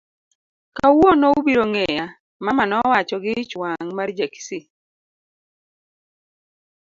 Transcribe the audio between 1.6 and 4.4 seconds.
ng'eya, Mama nowacho gi ich wang' mar Ja